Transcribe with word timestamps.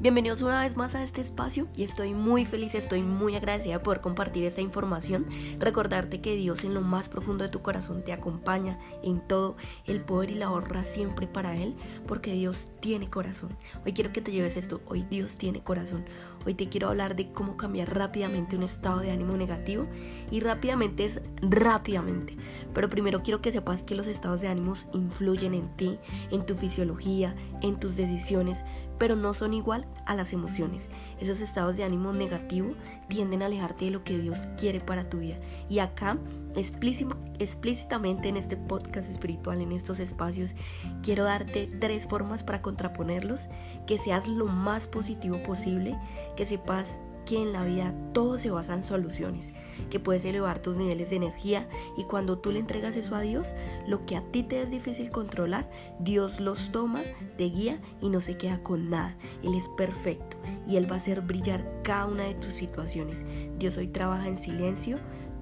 Bienvenidos 0.00 0.40
una 0.40 0.62
vez 0.62 0.78
más 0.78 0.94
a 0.94 1.02
este 1.02 1.20
espacio 1.20 1.68
y 1.76 1.82
estoy 1.82 2.14
muy 2.14 2.46
feliz, 2.46 2.74
estoy 2.74 3.02
muy 3.02 3.36
agradecida 3.36 3.74
de 3.74 3.80
poder 3.80 4.00
compartir 4.00 4.46
esta 4.46 4.62
información. 4.62 5.26
Recordarte 5.58 6.22
que 6.22 6.36
Dios 6.36 6.64
en 6.64 6.72
lo 6.72 6.80
más 6.80 7.10
profundo 7.10 7.44
de 7.44 7.50
tu 7.50 7.60
corazón 7.60 8.02
te 8.02 8.14
acompaña 8.14 8.78
en 9.02 9.20
todo, 9.20 9.58
el 9.84 10.00
poder 10.00 10.30
y 10.30 10.34
la 10.36 10.50
honra 10.50 10.84
siempre 10.84 11.26
para 11.26 11.54
Él, 11.54 11.76
porque 12.06 12.32
Dios 12.32 12.68
tiene 12.80 13.10
corazón. 13.10 13.54
Hoy 13.84 13.92
quiero 13.92 14.10
que 14.10 14.22
te 14.22 14.32
lleves 14.32 14.56
esto, 14.56 14.80
hoy 14.86 15.02
Dios 15.02 15.36
tiene 15.36 15.62
corazón. 15.62 16.06
Hoy 16.46 16.54
te 16.54 16.70
quiero 16.70 16.88
hablar 16.88 17.14
de 17.14 17.30
cómo 17.32 17.58
cambiar 17.58 17.94
rápidamente 17.94 18.56
un 18.56 18.62
estado 18.62 19.00
de 19.00 19.10
ánimo 19.10 19.36
negativo 19.36 19.86
y 20.30 20.40
rápidamente 20.40 21.04
es 21.04 21.20
rápidamente. 21.42 22.38
Pero 22.72 22.88
primero 22.88 23.22
quiero 23.22 23.42
que 23.42 23.52
sepas 23.52 23.84
que 23.84 23.94
los 23.94 24.06
estados 24.06 24.40
de 24.40 24.48
ánimos 24.48 24.86
influyen 24.94 25.52
en 25.52 25.76
ti, 25.76 25.98
en 26.30 26.46
tu 26.46 26.54
fisiología, 26.54 27.36
en 27.60 27.78
tus 27.78 27.96
decisiones, 27.96 28.64
pero 29.00 29.16
no 29.16 29.32
son 29.32 29.54
igual 29.54 29.86
a 30.04 30.14
las 30.14 30.34
emociones. 30.34 30.90
Esos 31.20 31.40
estados 31.40 31.74
de 31.78 31.84
ánimo 31.84 32.12
negativo 32.12 32.74
tienden 33.08 33.40
a 33.40 33.46
alejarte 33.46 33.86
de 33.86 33.90
lo 33.92 34.04
que 34.04 34.18
Dios 34.18 34.46
quiere 34.58 34.78
para 34.78 35.08
tu 35.08 35.20
vida. 35.20 35.38
Y 35.70 35.78
acá, 35.78 36.18
explícitamente 36.54 38.28
en 38.28 38.36
este 38.36 38.58
podcast 38.58 39.08
espiritual, 39.08 39.62
en 39.62 39.72
estos 39.72 40.00
espacios, 40.00 40.54
quiero 41.02 41.24
darte 41.24 41.66
tres 41.80 42.06
formas 42.06 42.42
para 42.42 42.60
contraponerlos, 42.60 43.46
que 43.86 43.96
seas 43.96 44.28
lo 44.28 44.44
más 44.44 44.86
positivo 44.86 45.42
posible, 45.44 45.96
que 46.36 46.44
sepas 46.44 47.00
que 47.24 47.40
en 47.40 47.52
la 47.52 47.64
vida 47.64 47.94
todo 48.12 48.38
se 48.38 48.50
basa 48.50 48.74
en 48.74 48.82
soluciones, 48.82 49.52
que 49.90 50.00
puedes 50.00 50.24
elevar 50.24 50.60
tus 50.60 50.76
niveles 50.76 51.10
de 51.10 51.16
energía 51.16 51.68
y 51.96 52.04
cuando 52.04 52.38
tú 52.38 52.52
le 52.52 52.58
entregas 52.58 52.96
eso 52.96 53.14
a 53.14 53.20
Dios, 53.20 53.54
lo 53.86 54.04
que 54.06 54.16
a 54.16 54.22
ti 54.22 54.42
te 54.42 54.62
es 54.62 54.70
difícil 54.70 55.10
controlar, 55.10 55.70
Dios 55.98 56.40
los 56.40 56.72
toma, 56.72 57.00
te 57.36 57.44
guía 57.44 57.80
y 58.00 58.08
no 58.08 58.20
se 58.20 58.36
queda 58.36 58.62
con 58.62 58.90
nada. 58.90 59.16
Él 59.42 59.54
es 59.54 59.68
perfecto 59.76 60.36
y 60.66 60.76
Él 60.76 60.90
va 60.90 60.96
a 60.96 60.98
hacer 60.98 61.20
brillar 61.20 61.64
cada 61.82 62.06
una 62.06 62.24
de 62.24 62.34
tus 62.34 62.54
situaciones. 62.54 63.24
Dios 63.58 63.76
hoy 63.76 63.88
trabaja 63.88 64.28
en 64.28 64.36
silencio, 64.36 64.98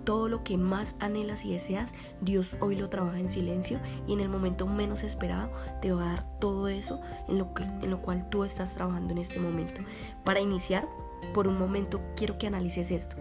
todo 0.08 0.28
lo 0.28 0.42
que 0.42 0.56
más 0.56 0.96
anhelas 1.00 1.44
y 1.44 1.52
deseas, 1.52 1.92
Dios 2.22 2.56
hoy 2.60 2.76
lo 2.76 2.88
trabaja 2.88 3.18
en 3.18 3.28
silencio 3.28 3.78
y 4.06 4.14
en 4.14 4.20
el 4.20 4.30
momento 4.30 4.66
menos 4.66 5.02
esperado 5.02 5.50
te 5.82 5.92
va 5.92 6.02
a 6.02 6.14
dar 6.14 6.38
todo 6.38 6.68
eso 6.68 6.98
en 7.28 7.36
lo, 7.36 7.52
que, 7.52 7.62
en 7.64 7.90
lo 7.90 8.00
cual 8.00 8.26
tú 8.30 8.44
estás 8.44 8.72
trabajando 8.72 9.12
en 9.12 9.18
este 9.18 9.38
momento. 9.38 9.82
Para 10.24 10.40
iniciar, 10.40 10.88
por 11.34 11.48
un 11.48 11.58
momento 11.58 12.00
quiero 12.16 12.38
que 12.38 12.46
analices 12.46 12.90
esto. 12.90 13.16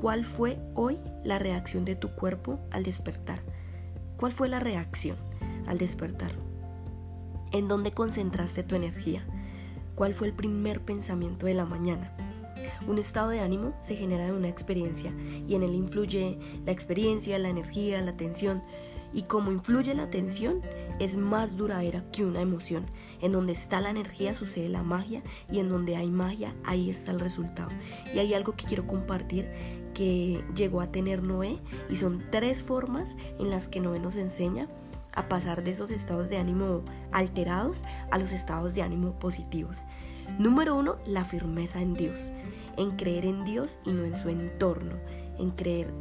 ¿Cuál 0.00 0.24
fue 0.24 0.58
hoy 0.74 0.98
la 1.24 1.38
reacción 1.38 1.84
de 1.84 1.96
tu 1.96 2.10
cuerpo 2.10 2.60
al 2.70 2.84
despertar? 2.84 3.40
¿Cuál 4.16 4.32
fue 4.32 4.48
la 4.48 4.60
reacción 4.60 5.16
al 5.66 5.78
despertar? 5.78 6.32
¿En 7.52 7.66
dónde 7.66 7.92
concentraste 7.92 8.62
tu 8.62 8.76
energía? 8.76 9.24
¿Cuál 9.94 10.14
fue 10.14 10.28
el 10.28 10.34
primer 10.34 10.80
pensamiento 10.80 11.46
de 11.46 11.54
la 11.54 11.64
mañana? 11.64 12.12
Un 12.86 12.98
estado 12.98 13.30
de 13.30 13.40
ánimo 13.40 13.74
se 13.80 13.96
genera 13.96 14.26
de 14.26 14.32
una 14.32 14.48
experiencia 14.48 15.12
y 15.48 15.54
en 15.54 15.62
él 15.62 15.74
influye 15.74 16.38
la 16.64 16.72
experiencia, 16.72 17.38
la 17.38 17.48
energía, 17.48 18.00
la 18.00 18.12
atención. 18.12 18.62
Y 19.12 19.22
como 19.22 19.50
influye 19.50 19.94
la 19.94 20.04
atención, 20.04 20.60
es 20.98 21.16
más 21.16 21.56
duradera 21.56 22.04
que 22.12 22.24
una 22.24 22.40
emoción. 22.40 22.86
En 23.20 23.32
donde 23.32 23.52
está 23.52 23.80
la 23.80 23.90
energía 23.90 24.34
sucede 24.34 24.68
la 24.68 24.82
magia 24.82 25.22
y 25.50 25.58
en 25.58 25.68
donde 25.68 25.96
hay 25.96 26.10
magia 26.10 26.54
ahí 26.64 26.90
está 26.90 27.12
el 27.12 27.20
resultado. 27.20 27.70
Y 28.14 28.18
hay 28.18 28.34
algo 28.34 28.54
que 28.54 28.64
quiero 28.64 28.86
compartir 28.86 29.48
que 29.94 30.44
llegó 30.54 30.80
a 30.80 30.92
tener 30.92 31.22
Noé 31.22 31.58
y 31.90 31.96
son 31.96 32.24
tres 32.30 32.62
formas 32.62 33.16
en 33.38 33.50
las 33.50 33.68
que 33.68 33.80
Noé 33.80 33.98
nos 33.98 34.16
enseña 34.16 34.68
a 35.12 35.28
pasar 35.28 35.64
de 35.64 35.72
esos 35.72 35.90
estados 35.90 36.28
de 36.28 36.38
ánimo 36.38 36.82
alterados 37.10 37.82
a 38.10 38.18
los 38.18 38.30
estados 38.30 38.74
de 38.74 38.82
ánimo 38.82 39.18
positivos. 39.18 39.84
Número 40.38 40.76
uno, 40.76 40.98
la 41.06 41.24
firmeza 41.24 41.80
en 41.80 41.94
Dios, 41.94 42.30
en 42.76 42.92
creer 42.92 43.24
en 43.24 43.44
Dios 43.44 43.78
y 43.84 43.92
no 43.92 44.04
en 44.04 44.14
su 44.14 44.28
entorno, 44.28 44.94
en 45.38 45.50
creer 45.50 45.92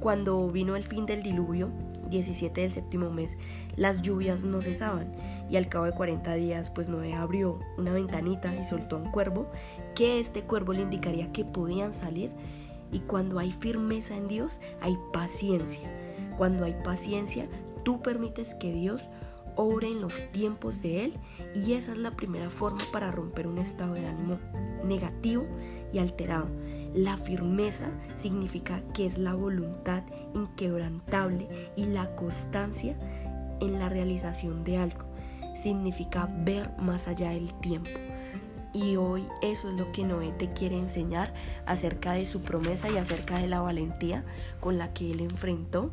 cuando 0.00 0.48
vino 0.48 0.76
el 0.76 0.84
fin 0.84 1.06
del 1.06 1.22
diluvio, 1.22 1.68
17 2.08 2.60
del 2.62 2.72
séptimo 2.72 3.10
mes, 3.10 3.38
las 3.76 4.02
lluvias 4.02 4.42
no 4.42 4.60
cesaban 4.60 5.12
y 5.48 5.56
al 5.56 5.68
cabo 5.68 5.84
de 5.84 5.92
40 5.92 6.34
días 6.34 6.70
pues 6.70 6.88
Noé 6.88 7.14
abrió 7.14 7.60
una 7.78 7.92
ventanita 7.92 8.54
y 8.56 8.64
soltó 8.64 8.96
un 8.96 9.10
cuervo 9.10 9.46
que 9.94 10.18
este 10.18 10.42
cuervo 10.42 10.72
le 10.72 10.82
indicaría 10.82 11.32
que 11.32 11.44
podían 11.44 11.92
salir 11.92 12.30
y 12.90 13.00
cuando 13.00 13.38
hay 13.38 13.52
firmeza 13.52 14.16
en 14.16 14.26
Dios 14.26 14.60
hay 14.80 14.98
paciencia. 15.12 15.88
Cuando 16.36 16.64
hay 16.64 16.74
paciencia 16.82 17.46
tú 17.84 18.02
permites 18.02 18.54
que 18.54 18.72
Dios 18.72 19.08
obre 19.56 19.88
en 19.88 20.00
los 20.00 20.26
tiempos 20.32 20.80
de 20.82 21.04
Él 21.04 21.14
y 21.54 21.74
esa 21.74 21.92
es 21.92 21.98
la 21.98 22.12
primera 22.12 22.50
forma 22.50 22.82
para 22.92 23.10
romper 23.10 23.46
un 23.46 23.58
estado 23.58 23.94
de 23.94 24.06
ánimo 24.06 24.38
negativo 24.84 25.44
y 25.92 25.98
alterado. 25.98 26.46
La 26.94 27.16
firmeza 27.16 27.86
significa 28.16 28.82
que 28.94 29.06
es 29.06 29.16
la 29.16 29.34
voluntad 29.34 30.02
inquebrantable 30.34 31.70
y 31.76 31.86
la 31.86 32.14
constancia 32.16 32.96
en 33.60 33.78
la 33.78 33.88
realización 33.88 34.64
de 34.64 34.78
algo. 34.78 35.04
Significa 35.56 36.28
ver 36.44 36.70
más 36.78 37.06
allá 37.06 37.30
del 37.30 37.52
tiempo. 37.60 37.90
Y 38.72 38.96
hoy 38.96 39.26
eso 39.42 39.68
es 39.70 39.78
lo 39.78 39.90
que 39.92 40.04
Noé 40.04 40.32
te 40.32 40.52
quiere 40.52 40.78
enseñar 40.78 41.34
acerca 41.66 42.12
de 42.12 42.24
su 42.24 42.40
promesa 42.40 42.88
y 42.88 42.96
acerca 42.98 43.38
de 43.38 43.48
la 43.48 43.60
valentía 43.60 44.24
con 44.60 44.78
la 44.78 44.92
que 44.92 45.10
él 45.10 45.20
enfrentó 45.20 45.90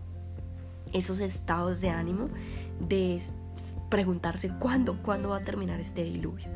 esos 0.93 1.19
estados 1.19 1.81
de 1.81 1.89
ánimo 1.89 2.29
de 2.79 3.19
preguntarse 3.89 4.51
cuándo, 4.59 5.01
cuándo 5.01 5.29
va 5.29 5.37
a 5.37 5.43
terminar 5.43 5.79
este 5.79 6.03
diluvio. 6.03 6.47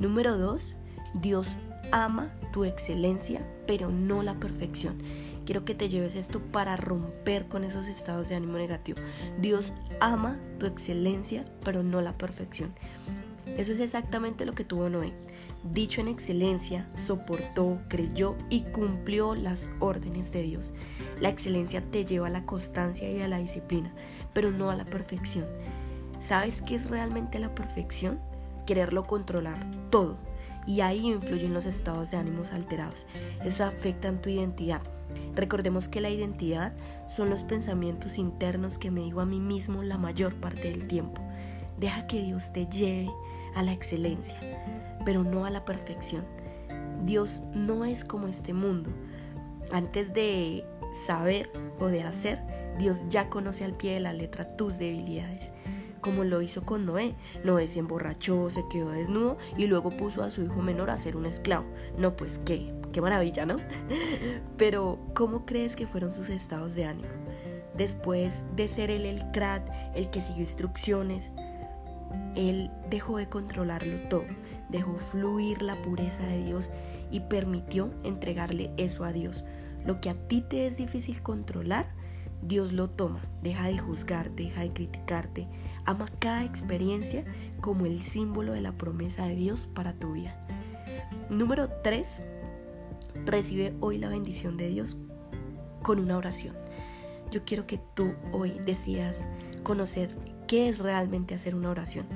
Número 0.00 0.36
dos, 0.36 0.74
Dios 1.14 1.48
ama 1.90 2.32
tu 2.52 2.64
excelencia, 2.64 3.46
pero 3.66 3.90
no 3.90 4.22
la 4.22 4.34
perfección. 4.34 4.98
Quiero 5.44 5.64
que 5.64 5.74
te 5.74 5.88
lleves 5.88 6.14
esto 6.14 6.40
para 6.40 6.76
romper 6.76 7.48
con 7.48 7.64
esos 7.64 7.88
estados 7.88 8.28
de 8.28 8.36
ánimo 8.36 8.58
negativo. 8.58 9.00
Dios 9.40 9.72
ama 10.00 10.38
tu 10.58 10.66
excelencia, 10.66 11.44
pero 11.64 11.82
no 11.82 12.00
la 12.00 12.16
perfección. 12.16 12.72
Eso 13.46 13.72
es 13.72 13.80
exactamente 13.80 14.46
lo 14.46 14.54
que 14.54 14.64
tuvo 14.64 14.88
Noé. 14.88 15.12
Dicho 15.64 16.00
en 16.00 16.08
excelencia, 16.08 16.86
soportó, 17.06 17.78
creyó 17.88 18.36
y 18.50 18.62
cumplió 18.62 19.34
las 19.34 19.70
órdenes 19.80 20.32
de 20.32 20.42
Dios. 20.42 20.72
La 21.20 21.28
excelencia 21.28 21.82
te 21.90 22.04
lleva 22.04 22.28
a 22.28 22.30
la 22.30 22.46
constancia 22.46 23.10
y 23.10 23.20
a 23.20 23.28
la 23.28 23.38
disciplina, 23.38 23.92
pero 24.32 24.50
no 24.50 24.70
a 24.70 24.76
la 24.76 24.84
perfección. 24.84 25.46
¿Sabes 26.20 26.62
qué 26.62 26.76
es 26.76 26.88
realmente 26.88 27.40
la 27.40 27.54
perfección? 27.54 28.20
Quererlo 28.64 29.04
controlar 29.04 29.58
todo 29.90 30.16
y 30.66 30.80
ahí 30.80 31.06
influyen 31.06 31.54
los 31.54 31.66
estados 31.66 32.10
de 32.10 32.16
ánimos 32.16 32.52
alterados. 32.52 33.06
Eso 33.44 33.64
afecta 33.64 34.08
en 34.08 34.20
tu 34.20 34.30
identidad. 34.30 34.82
Recordemos 35.34 35.88
que 35.88 36.00
la 36.00 36.10
identidad 36.10 36.72
son 37.08 37.30
los 37.30 37.42
pensamientos 37.42 38.18
internos 38.18 38.78
que 38.78 38.90
me 38.90 39.02
digo 39.02 39.20
a 39.20 39.26
mí 39.26 39.40
mismo 39.40 39.82
la 39.82 39.98
mayor 39.98 40.34
parte 40.34 40.70
del 40.70 40.86
tiempo. 40.86 41.20
Deja 41.78 42.06
que 42.06 42.22
Dios 42.22 42.52
te 42.52 42.66
lleve 42.66 43.10
a 43.54 43.62
la 43.62 43.72
excelencia, 43.72 44.38
pero 45.04 45.24
no 45.24 45.44
a 45.44 45.50
la 45.50 45.64
perfección. 45.64 46.24
Dios 47.04 47.42
no 47.54 47.84
es 47.84 48.04
como 48.04 48.28
este 48.28 48.52
mundo. 48.52 48.90
Antes 49.72 50.12
de 50.14 50.64
saber 51.06 51.50
o 51.80 51.86
de 51.86 52.02
hacer, 52.02 52.40
Dios 52.78 53.00
ya 53.08 53.28
conoce 53.28 53.64
al 53.64 53.74
pie 53.74 53.94
de 53.94 54.00
la 54.00 54.12
letra 54.12 54.56
tus 54.56 54.78
debilidades 54.78 55.50
como 56.02 56.24
lo 56.24 56.42
hizo 56.42 56.62
con 56.62 56.84
Noé. 56.84 57.14
Noé 57.42 57.66
se 57.68 57.78
emborrachó, 57.78 58.50
se 58.50 58.62
quedó 58.70 58.90
desnudo 58.90 59.38
y 59.56 59.66
luego 59.66 59.88
puso 59.90 60.22
a 60.22 60.28
su 60.28 60.42
hijo 60.42 60.60
menor 60.60 60.90
a 60.90 60.98
ser 60.98 61.16
un 61.16 61.24
esclavo. 61.24 61.64
No, 61.96 62.14
pues 62.14 62.38
qué, 62.38 62.74
qué 62.92 63.00
maravilla, 63.00 63.46
¿no? 63.46 63.56
Pero, 64.58 64.98
¿cómo 65.14 65.46
crees 65.46 65.76
que 65.76 65.86
fueron 65.86 66.12
sus 66.12 66.28
estados 66.28 66.74
de 66.74 66.84
ánimo? 66.84 67.08
Después 67.74 68.44
de 68.54 68.68
ser 68.68 68.90
él 68.90 69.06
el 69.06 69.30
crat, 69.30 69.66
el 69.94 70.10
que 70.10 70.20
siguió 70.20 70.42
instrucciones, 70.42 71.32
él 72.34 72.70
dejó 72.90 73.16
de 73.16 73.28
controlarlo 73.28 73.96
todo, 74.08 74.24
dejó 74.68 74.96
fluir 74.98 75.62
la 75.62 75.76
pureza 75.76 76.24
de 76.24 76.44
Dios 76.44 76.70
y 77.10 77.20
permitió 77.20 77.90
entregarle 78.02 78.70
eso 78.76 79.04
a 79.04 79.12
Dios. 79.12 79.44
Lo 79.86 80.00
que 80.00 80.10
a 80.10 80.14
ti 80.14 80.42
te 80.42 80.66
es 80.66 80.76
difícil 80.76 81.22
controlar, 81.22 81.90
Dios 82.42 82.72
lo 82.72 82.90
toma, 82.90 83.20
deja 83.40 83.68
de 83.68 83.78
juzgar, 83.78 84.32
deja 84.32 84.62
de 84.62 84.72
criticarte, 84.72 85.46
ama 85.84 86.06
cada 86.18 86.44
experiencia 86.44 87.24
como 87.60 87.86
el 87.86 88.02
símbolo 88.02 88.52
de 88.52 88.60
la 88.60 88.72
promesa 88.72 89.26
de 89.26 89.36
Dios 89.36 89.68
para 89.72 89.94
tu 89.94 90.12
vida. 90.12 90.34
Número 91.30 91.68
3. 91.84 92.22
Recibe 93.24 93.74
hoy 93.80 93.98
la 93.98 94.08
bendición 94.08 94.56
de 94.56 94.68
Dios 94.68 94.96
con 95.82 96.00
una 96.00 96.16
oración. 96.16 96.56
Yo 97.30 97.44
quiero 97.44 97.66
que 97.66 97.80
tú 97.94 98.12
hoy 98.32 98.58
decidas 98.66 99.26
conocer 99.62 100.10
qué 100.48 100.68
es 100.68 100.80
realmente 100.80 101.36
hacer 101.36 101.54
una 101.54 101.70
oración. 101.70 102.06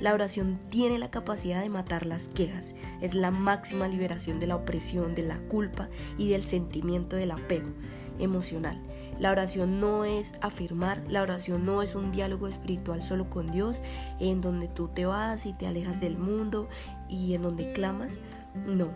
La 0.00 0.14
oración 0.14 0.58
tiene 0.70 0.98
la 0.98 1.10
capacidad 1.10 1.60
de 1.60 1.68
matar 1.68 2.06
las 2.06 2.28
quejas, 2.28 2.74
es 3.02 3.14
la 3.14 3.30
máxima 3.30 3.88
liberación 3.88 4.40
de 4.40 4.46
la 4.46 4.56
opresión, 4.56 5.14
de 5.14 5.22
la 5.22 5.38
culpa 5.48 5.88
y 6.16 6.28
del 6.28 6.44
sentimiento 6.44 7.16
del 7.16 7.30
apego 7.30 7.68
emocional. 8.18 8.80
La 9.18 9.30
oración 9.30 9.80
no 9.80 10.04
es 10.04 10.34
afirmar, 10.40 11.02
la 11.08 11.22
oración 11.22 11.64
no 11.64 11.82
es 11.82 11.94
un 11.94 12.12
diálogo 12.12 12.48
espiritual 12.48 13.02
solo 13.02 13.30
con 13.30 13.50
Dios, 13.50 13.82
en 14.20 14.40
donde 14.40 14.68
tú 14.68 14.88
te 14.88 15.06
vas 15.06 15.46
y 15.46 15.52
te 15.52 15.66
alejas 15.66 16.00
del 16.00 16.18
mundo 16.18 16.68
y 17.08 17.34
en 17.34 17.42
donde 17.42 17.72
clamas. 17.72 18.20
No, 18.66 18.88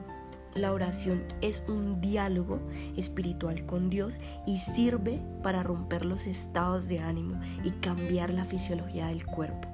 la 0.55 0.73
oración 0.73 1.23
es 1.41 1.63
un 1.69 2.01
diálogo 2.01 2.61
espiritual 2.97 3.65
con 3.67 3.89
Dios 3.89 4.21
y 4.47 4.59
sirve 4.59 5.23
para 5.43 5.63
romper 5.63 6.05
los 6.05 6.27
estados 6.27 6.89
de 6.89 6.99
ánimo 6.99 7.41
y 7.63 7.71
cambiar 7.71 8.31
la 8.31 8.45
fisiología 8.45 9.07
del 9.07 9.25
cuerpo. 9.25 9.69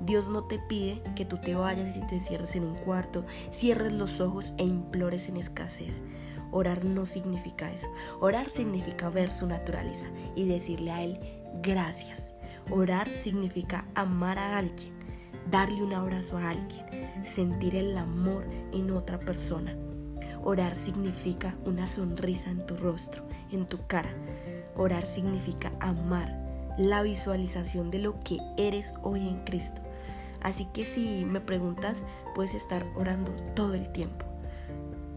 Dios 0.00 0.28
no 0.28 0.44
te 0.44 0.58
pide 0.58 1.02
que 1.14 1.24
tú 1.24 1.36
te 1.36 1.54
vayas 1.54 1.96
y 1.96 2.00
te 2.00 2.16
encierres 2.16 2.56
en 2.56 2.64
un 2.64 2.74
cuarto, 2.74 3.24
cierres 3.50 3.92
los 3.92 4.20
ojos 4.20 4.52
e 4.56 4.64
implores 4.64 5.28
en 5.28 5.36
escasez. 5.36 6.02
Orar 6.52 6.84
no 6.84 7.06
significa 7.06 7.70
eso. 7.70 7.88
Orar 8.20 8.48
significa 8.48 9.08
ver 9.08 9.30
su 9.30 9.46
naturaleza 9.46 10.08
y 10.34 10.46
decirle 10.46 10.90
a 10.90 11.02
Él 11.02 11.18
gracias. 11.62 12.32
Orar 12.70 13.08
significa 13.08 13.84
amar 13.94 14.38
a 14.38 14.58
alguien, 14.58 14.92
darle 15.50 15.82
un 15.82 15.92
abrazo 15.92 16.38
a 16.38 16.50
alguien, 16.50 16.84
sentir 17.26 17.74
el 17.74 17.96
amor 17.96 18.44
en 18.72 18.90
otra 18.90 19.18
persona. 19.18 19.74
Orar 20.42 20.74
significa 20.74 21.54
una 21.64 21.86
sonrisa 21.86 22.50
en 22.50 22.64
tu 22.66 22.76
rostro, 22.76 23.24
en 23.50 23.66
tu 23.66 23.78
cara. 23.86 24.10
Orar 24.76 25.04
significa 25.04 25.72
amar, 25.80 26.74
la 26.78 27.02
visualización 27.02 27.90
de 27.90 27.98
lo 27.98 28.20
que 28.20 28.38
eres 28.56 28.94
hoy 29.02 29.28
en 29.28 29.44
Cristo. 29.44 29.82
Así 30.40 30.66
que 30.72 30.84
si 30.84 31.24
me 31.24 31.40
preguntas, 31.40 32.06
puedes 32.34 32.54
estar 32.54 32.86
orando 32.96 33.32
todo 33.54 33.74
el 33.74 33.92
tiempo. 33.92 34.29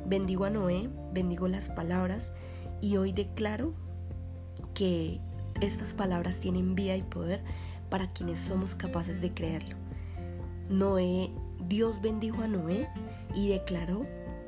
Bendigo 0.05 0.45
a 0.45 0.49
Noé, 0.49 0.89
bendigo 1.13 1.47
las 1.47 1.69
palabras 1.69 2.31
y 2.81 2.97
hoy 2.97 3.13
declaro 3.13 3.73
que 4.73 5.21
estas 5.61 5.93
palabras 5.93 6.39
tienen 6.39 6.75
vida 6.75 6.95
y 6.95 7.03
poder 7.03 7.41
para 7.89 8.11
quienes 8.11 8.39
somos 8.39 8.75
capaces 8.75 9.21
de 9.21 9.33
creerlo. 9.33 9.75
Noé, 10.69 11.31
Dios 11.67 12.01
bendijo 12.01 12.41
a 12.41 12.47
Noé 12.47 12.87
y 13.33 13.49
declaró 13.49 14.05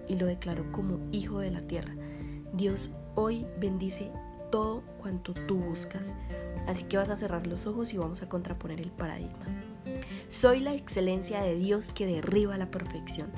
y 0.07 0.15
lo 0.15 0.25
declaró 0.25 0.71
como 0.71 0.99
hijo 1.11 1.39
de 1.39 1.51
la 1.51 1.61
tierra. 1.61 1.93
Dios 2.53 2.89
hoy 3.15 3.45
bendice 3.59 4.11
todo 4.51 4.83
cuanto 4.97 5.33
tú 5.33 5.57
buscas. 5.57 6.13
Así 6.67 6.83
que 6.85 6.97
vas 6.97 7.09
a 7.09 7.15
cerrar 7.15 7.47
los 7.47 7.65
ojos 7.65 7.93
y 7.93 7.97
vamos 7.97 8.21
a 8.21 8.29
contraponer 8.29 8.81
el 8.81 8.91
paradigma. 8.91 9.45
Soy 10.27 10.59
la 10.59 10.73
excelencia 10.73 11.41
de 11.41 11.55
Dios 11.55 11.93
que 11.93 12.07
derriba 12.07 12.57
la 12.57 12.71
perfección. 12.71 13.29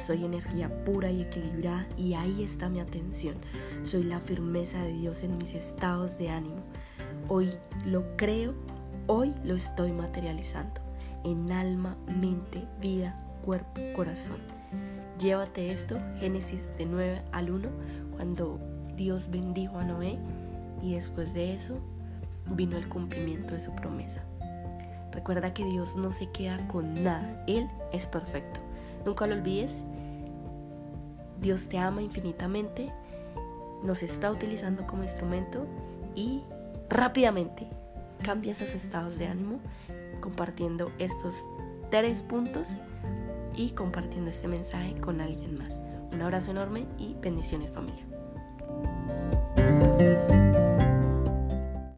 Soy 0.00 0.24
energía 0.24 0.84
pura 0.84 1.10
y 1.10 1.22
equilibrada 1.22 1.86
y 1.98 2.14
ahí 2.14 2.42
está 2.42 2.70
mi 2.70 2.80
atención. 2.80 3.34
Soy 3.84 4.04
la 4.04 4.20
firmeza 4.20 4.82
de 4.82 4.94
Dios 4.94 5.22
en 5.22 5.36
mis 5.36 5.54
estados 5.54 6.16
de 6.18 6.30
ánimo. 6.30 6.62
Hoy 7.28 7.50
lo 7.84 8.16
creo, 8.16 8.54
hoy 9.06 9.34
lo 9.44 9.54
estoy 9.54 9.92
materializando. 9.92 10.80
En 11.24 11.52
alma, 11.52 11.98
mente, 12.06 12.66
vida, 12.80 13.18
cuerpo, 13.44 13.80
corazón. 13.94 14.38
Llévate 15.18 15.70
esto, 15.70 15.98
Génesis 16.18 16.70
de 16.78 16.86
9 16.86 17.22
al 17.32 17.50
1, 17.50 17.68
cuando 18.16 18.58
Dios 18.96 19.30
bendijo 19.30 19.78
a 19.78 19.84
Noé 19.84 20.18
y 20.82 20.94
después 20.94 21.34
de 21.34 21.52
eso 21.52 21.78
vino 22.46 22.78
el 22.78 22.88
cumplimiento 22.88 23.52
de 23.52 23.60
su 23.60 23.74
promesa. 23.74 24.24
Recuerda 25.12 25.52
que 25.52 25.64
Dios 25.64 25.96
no 25.96 26.12
se 26.12 26.30
queda 26.30 26.56
con 26.68 27.02
nada, 27.02 27.44
Él 27.46 27.68
es 27.92 28.06
perfecto. 28.06 28.60
Nunca 29.04 29.26
lo 29.26 29.34
olvides, 29.34 29.82
Dios 31.40 31.68
te 31.68 31.78
ama 31.78 32.02
infinitamente, 32.02 32.92
nos 33.82 34.02
está 34.02 34.30
utilizando 34.30 34.86
como 34.86 35.02
instrumento 35.02 35.66
y 36.14 36.42
rápidamente 36.88 37.66
cambia 38.22 38.52
esos 38.52 38.74
estados 38.74 39.18
de 39.18 39.26
ánimo 39.26 39.60
compartiendo 40.20 40.92
estos 40.98 41.36
tres 41.90 42.22
puntos 42.22 42.68
y 43.56 43.70
compartiendo 43.70 44.30
este 44.30 44.48
mensaje 44.48 44.94
con 45.00 45.20
alguien 45.20 45.58
más. 45.58 45.78
Un 46.12 46.22
abrazo 46.22 46.50
enorme 46.50 46.86
y 46.98 47.14
bendiciones 47.20 47.72
familia. 47.72 48.09